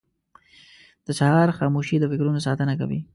•د 1.05 1.07
سهار 1.19 1.49
خاموشي 1.57 1.95
د 1.99 2.05
فکرونو 2.11 2.39
ساتنه 2.47 2.73
کوي. 2.79 2.99